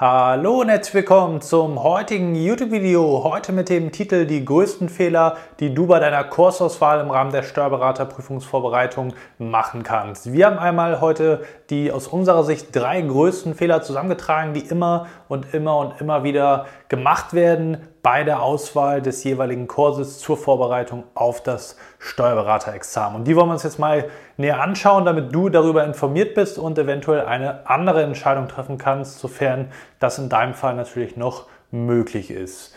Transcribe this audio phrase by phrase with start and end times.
[0.00, 3.24] Hallo und herzlich willkommen zum heutigen YouTube-Video.
[3.24, 7.42] Heute mit dem Titel Die größten Fehler, die du bei deiner Kursauswahl im Rahmen der
[7.42, 10.32] Steuerberaterprüfungsvorbereitung machen kannst.
[10.32, 15.52] Wir haben einmal heute die aus unserer Sicht drei größten Fehler zusammengetragen, die immer und
[15.52, 21.42] immer und immer wieder gemacht werden bei der Auswahl des jeweiligen Kurses zur Vorbereitung auf
[21.42, 23.20] das Steuerberaterexamen.
[23.20, 26.78] Und die wollen wir uns jetzt mal näher anschauen, damit du darüber informiert bist und
[26.78, 32.74] eventuell eine andere Entscheidung treffen kannst, sofern das in deinem Fall natürlich noch möglich ist.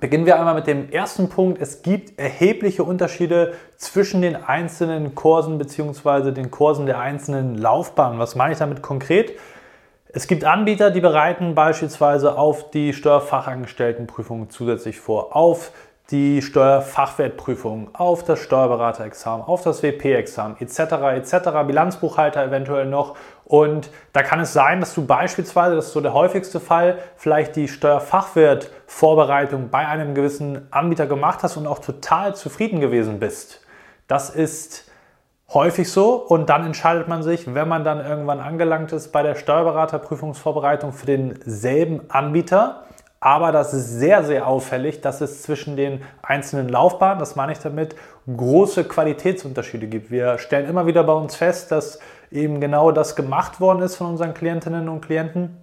[0.00, 1.60] Beginnen wir einmal mit dem ersten Punkt.
[1.60, 6.32] Es gibt erhebliche Unterschiede zwischen den einzelnen Kursen bzw.
[6.32, 8.18] den Kursen der einzelnen Laufbahnen.
[8.18, 9.34] Was meine ich damit konkret?
[10.16, 15.72] Es gibt Anbieter, die bereiten beispielsweise auf die Steuerfachangestelltenprüfung zusätzlich vor, auf
[16.12, 20.78] die Steuerfachwertprüfung, auf das Steuerberaterexamen, auf das WP-Examen etc.
[21.16, 21.48] etc.
[21.66, 23.16] Bilanzbuchhalter eventuell noch.
[23.44, 27.56] Und da kann es sein, dass du beispielsweise, das ist so der häufigste Fall, vielleicht
[27.56, 33.62] die Steuerfachwertvorbereitung bei einem gewissen Anbieter gemacht hast und auch total zufrieden gewesen bist.
[34.06, 34.88] Das ist
[35.54, 39.36] häufig so und dann entscheidet man sich, wenn man dann irgendwann angelangt ist bei der
[39.36, 42.82] Steuerberaterprüfungsvorbereitung für denselben Anbieter.
[43.20, 47.58] Aber das ist sehr, sehr auffällig, dass es zwischen den einzelnen Laufbahnen, das meine ich
[47.58, 47.96] damit,
[48.26, 50.10] große Qualitätsunterschiede gibt.
[50.10, 54.08] Wir stellen immer wieder bei uns fest, dass eben genau das gemacht worden ist von
[54.08, 55.56] unseren Klientinnen und Klienten.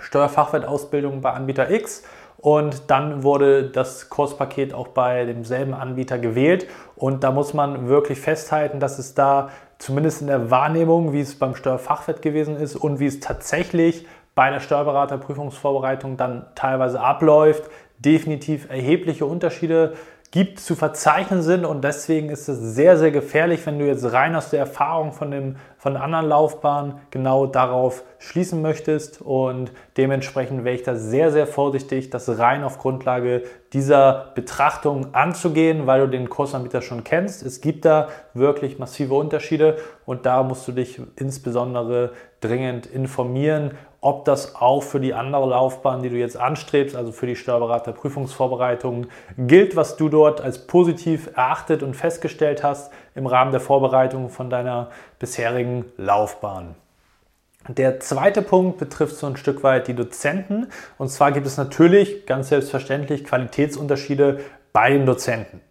[0.00, 2.04] Steuerfachwertausbildung bei Anbieter X
[2.44, 6.66] und dann wurde das Kurspaket auch bei demselben Anbieter gewählt.
[6.94, 11.38] Und da muss man wirklich festhalten, dass es da zumindest in der Wahrnehmung, wie es
[11.38, 18.68] beim Steuerfachwirt gewesen ist und wie es tatsächlich bei der Steuerberaterprüfungsvorbereitung dann teilweise abläuft, definitiv
[18.68, 19.94] erhebliche Unterschiede
[20.34, 21.64] gibt, zu verzeichnen sind.
[21.64, 25.30] Und deswegen ist es sehr, sehr gefährlich, wenn du jetzt rein aus der Erfahrung von,
[25.30, 29.22] dem, von der anderen Laufbahn genau darauf schließen möchtest.
[29.22, 35.86] Und dementsprechend wäre ich da sehr, sehr vorsichtig, das rein auf Grundlage dieser Betrachtung anzugehen,
[35.86, 37.44] weil du den Kursanbieter schon kennst.
[37.44, 39.76] Es gibt da wirklich massive Unterschiede.
[40.04, 46.02] Und da musst du dich insbesondere dringend informieren ob das auch für die andere Laufbahn,
[46.02, 49.06] die du jetzt anstrebst, also für die Steuerberaterprüfungsvorbereitung,
[49.38, 54.50] gilt, was du dort als positiv erachtet und festgestellt hast im Rahmen der Vorbereitung von
[54.50, 56.74] deiner bisherigen Laufbahn.
[57.66, 60.66] Der zweite Punkt betrifft so ein Stück weit die Dozenten.
[60.98, 64.40] Und zwar gibt es natürlich ganz selbstverständlich Qualitätsunterschiede
[64.74, 65.62] bei den Dozenten.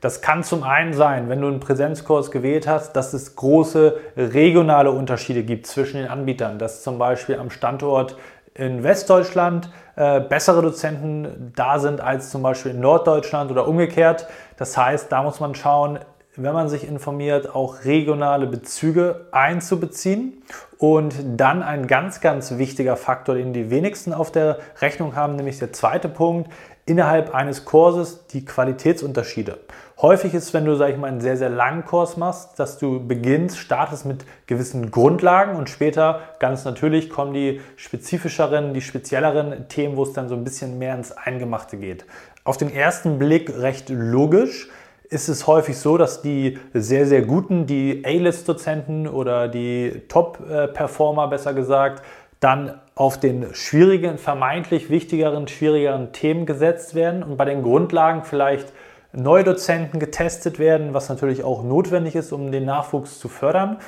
[0.00, 4.90] Das kann zum einen sein, wenn du einen Präsenzkurs gewählt hast, dass es große regionale
[4.90, 8.16] Unterschiede gibt zwischen den Anbietern, dass zum Beispiel am Standort
[8.54, 14.26] in Westdeutschland äh, bessere Dozenten da sind als zum Beispiel in Norddeutschland oder umgekehrt.
[14.56, 15.98] Das heißt, da muss man schauen,
[16.36, 20.42] wenn man sich informiert, auch regionale Bezüge einzubeziehen.
[20.78, 25.58] Und dann ein ganz, ganz wichtiger Faktor, den die wenigsten auf der Rechnung haben, nämlich
[25.58, 26.50] der zweite Punkt,
[26.86, 29.58] innerhalb eines Kurses die Qualitätsunterschiede.
[30.02, 33.06] Häufig ist, wenn du, sag ich mal, einen sehr, sehr langen Kurs machst, dass du
[33.06, 39.96] beginnst, startest mit gewissen Grundlagen und später ganz natürlich kommen die spezifischeren, die spezielleren Themen,
[39.96, 42.06] wo es dann so ein bisschen mehr ins Eingemachte geht.
[42.44, 44.70] Auf den ersten Blick recht logisch
[45.10, 51.52] ist es häufig so, dass die sehr, sehr guten, die A-List-Dozenten oder die Top-Performer besser
[51.52, 52.02] gesagt,
[52.38, 58.74] dann auf den schwierigen, vermeintlich wichtigeren, schwierigeren Themen gesetzt werden und bei den Grundlagen vielleicht
[59.14, 63.78] neue Dozenten getestet werden, was natürlich auch notwendig ist, um den Nachwuchs zu fördern.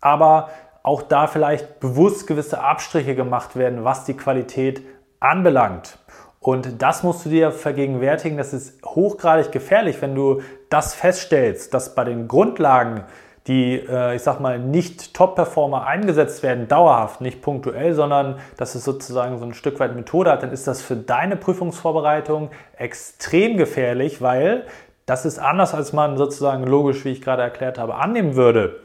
[0.00, 0.50] Aber
[0.84, 4.82] auch da vielleicht bewusst gewisse Abstriche gemacht werden, was die Qualität
[5.18, 5.98] anbelangt.
[6.38, 8.38] Und das musst du dir vergegenwärtigen.
[8.38, 13.02] Das ist hochgradig gefährlich, wenn du das feststellst, dass bei den Grundlagen
[13.48, 18.84] die, äh, ich sag mal, nicht Top-Performer eingesetzt werden, dauerhaft, nicht punktuell, sondern dass es
[18.84, 24.20] sozusagen so ein Stück weit Methode hat, dann ist das für deine Prüfungsvorbereitung extrem gefährlich,
[24.22, 24.66] weil
[25.06, 28.80] das ist anders, als man sozusagen logisch, wie ich gerade erklärt habe, annehmen würde.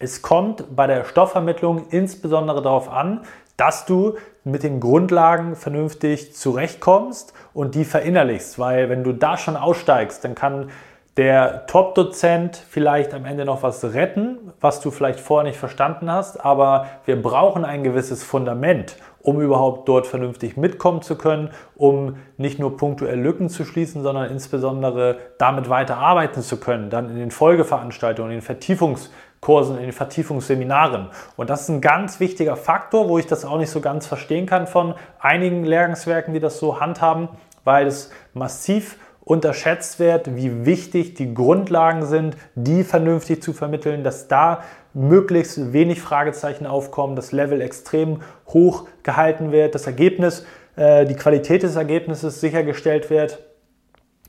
[0.00, 3.22] Es kommt bei der Stoffvermittlung insbesondere darauf an,
[3.56, 9.56] dass du mit den Grundlagen vernünftig zurechtkommst und die verinnerlichst, weil wenn du da schon
[9.56, 10.70] aussteigst, dann kann
[11.18, 16.44] der Top-Dozent vielleicht am Ende noch was retten, was du vielleicht vorher nicht verstanden hast,
[16.44, 22.60] aber wir brauchen ein gewisses Fundament, um überhaupt dort vernünftig mitkommen zu können, um nicht
[22.60, 27.32] nur punktuell Lücken zu schließen, sondern insbesondere damit weiter arbeiten zu können, dann in den
[27.32, 31.08] Folgeveranstaltungen, in den Vertiefungskursen, in den Vertiefungsseminaren.
[31.36, 34.46] Und das ist ein ganz wichtiger Faktor, wo ich das auch nicht so ganz verstehen
[34.46, 37.28] kann von einigen Lehrgangswerken, die das so handhaben,
[37.64, 44.26] weil es massiv unterschätzt wird, wie wichtig die Grundlagen sind, die vernünftig zu vermitteln, dass
[44.26, 44.62] da
[44.94, 50.46] möglichst wenig Fragezeichen aufkommen, das Level extrem hoch gehalten wird, das Ergebnis,
[50.76, 53.38] äh, die Qualität des Ergebnisses sichergestellt wird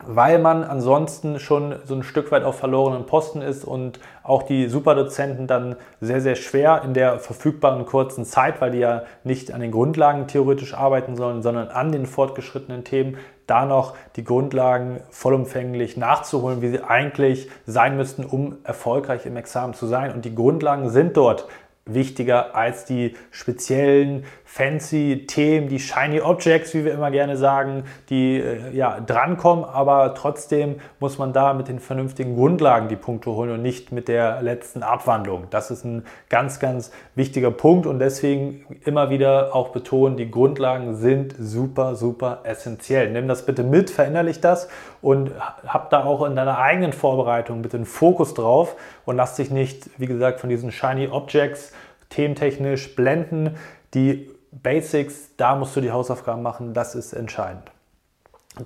[0.05, 4.67] weil man ansonsten schon so ein Stück weit auf verlorenen Posten ist und auch die
[4.67, 9.59] Superdozenten dann sehr, sehr schwer in der verfügbaren kurzen Zeit, weil die ja nicht an
[9.59, 15.97] den Grundlagen theoretisch arbeiten sollen, sondern an den fortgeschrittenen Themen, da noch die Grundlagen vollumfänglich
[15.97, 20.13] nachzuholen, wie sie eigentlich sein müssten, um erfolgreich im Examen zu sein.
[20.13, 21.47] Und die Grundlagen sind dort
[21.93, 28.39] wichtiger als die speziellen fancy Themen, die shiny Objects, wie wir immer gerne sagen, die
[28.39, 33.51] äh, ja drankommen, aber trotzdem muss man da mit den vernünftigen Grundlagen die Punkte holen
[33.51, 35.43] und nicht mit der letzten Abwandlung.
[35.51, 40.95] Das ist ein ganz, ganz wichtiger Punkt und deswegen immer wieder auch betonen, die Grundlagen
[40.95, 43.11] sind super, super essentiell.
[43.11, 44.67] Nimm das bitte mit, verinnerlich das
[45.03, 45.31] und
[45.67, 48.75] hab da auch in deiner eigenen Vorbereitung bitte einen Fokus drauf
[49.05, 51.71] und lass dich nicht, wie gesagt, von diesen shiny Objects
[52.09, 53.55] thementechnisch blenden.
[53.93, 57.71] Die Basics, da musst du die Hausaufgaben machen, das ist entscheidend.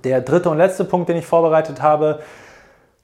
[0.02, 2.20] Der dritte und letzte Punkt, den ich vorbereitet habe,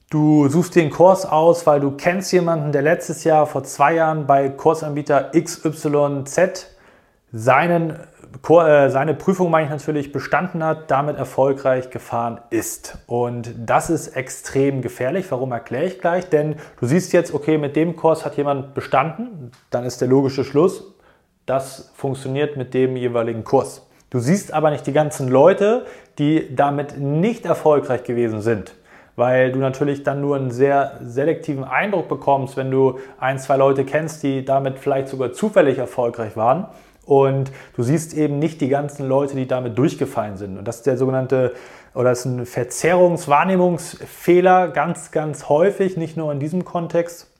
[0.09, 3.95] du suchst dir einen Kurs aus, weil du kennst jemanden, der letztes Jahr, vor zwei
[3.95, 6.67] Jahren bei Kursanbieter XYZ
[7.31, 7.91] seinen,
[8.49, 12.97] äh, seine Prüfung, meine ich natürlich, bestanden hat, damit erfolgreich gefahren ist.
[13.07, 15.27] Und das ist extrem gefährlich.
[15.31, 16.29] Warum erkläre ich gleich?
[16.29, 20.43] Denn du siehst jetzt, okay, mit dem Kurs hat jemand bestanden, dann ist der logische
[20.43, 20.90] Schluss,
[21.51, 23.85] das funktioniert mit dem jeweiligen Kurs.
[24.09, 25.85] Du siehst aber nicht die ganzen Leute,
[26.17, 28.73] die damit nicht erfolgreich gewesen sind,
[29.17, 33.83] weil du natürlich dann nur einen sehr selektiven Eindruck bekommst, wenn du ein, zwei Leute
[33.83, 36.67] kennst, die damit vielleicht sogar zufällig erfolgreich waren.
[37.05, 40.57] Und du siehst eben nicht die ganzen Leute, die damit durchgefallen sind.
[40.57, 41.53] Und das ist der sogenannte,
[41.93, 47.30] oder das ist ein Verzerrungswahrnehmungsfehler, ganz, ganz häufig, nicht nur in diesem Kontext.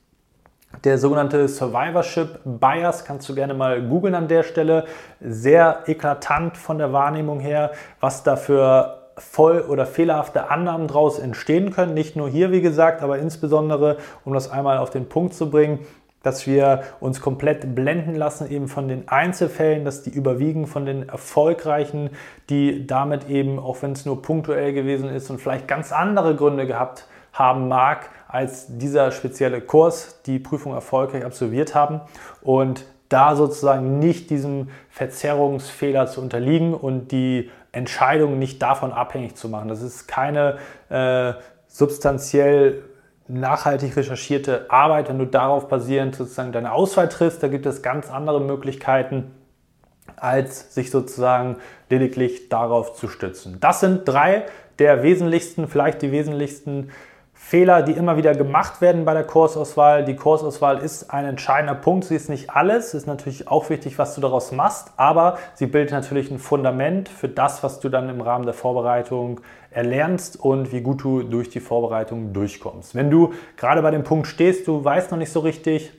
[0.83, 4.85] Der sogenannte Survivorship Bias kannst du gerne mal googeln an der Stelle.
[5.19, 11.71] Sehr eklatant von der Wahrnehmung her, was da für voll oder fehlerhafte Annahmen daraus entstehen
[11.71, 11.93] können.
[11.93, 15.79] Nicht nur hier, wie gesagt, aber insbesondere, um das einmal auf den Punkt zu bringen,
[16.23, 21.09] dass wir uns komplett blenden lassen eben von den Einzelfällen, dass die überwiegen von den
[21.09, 22.11] erfolgreichen,
[22.49, 26.65] die damit eben, auch wenn es nur punktuell gewesen ist und vielleicht ganz andere Gründe
[26.65, 32.01] gehabt haben mag, als dieser spezielle Kurs die Prüfung erfolgreich absolviert haben
[32.41, 39.49] und da sozusagen nicht diesem Verzerrungsfehler zu unterliegen und die Entscheidung nicht davon abhängig zu
[39.49, 39.67] machen.
[39.67, 40.57] Das ist keine
[40.89, 41.33] äh,
[41.67, 42.83] substanziell
[43.27, 48.09] nachhaltig recherchierte Arbeit, wenn du darauf basierend sozusagen deine Auswahl triffst, da gibt es ganz
[48.09, 49.31] andere Möglichkeiten,
[50.17, 51.57] als sich sozusagen
[51.89, 53.57] lediglich darauf zu stützen.
[53.59, 54.45] Das sind drei
[54.79, 56.89] der wesentlichsten, vielleicht die wesentlichsten
[57.51, 60.05] Fehler, die immer wieder gemacht werden bei der Kursauswahl.
[60.05, 62.05] Die Kursauswahl ist ein entscheidender Punkt.
[62.05, 62.85] Sie ist nicht alles.
[62.85, 67.09] Es ist natürlich auch wichtig, was du daraus machst, aber sie bildet natürlich ein Fundament
[67.09, 71.49] für das, was du dann im Rahmen der Vorbereitung erlernst und wie gut du durch
[71.49, 72.95] die Vorbereitung durchkommst.
[72.95, 75.91] Wenn du gerade bei dem Punkt stehst, du weißt noch nicht so richtig,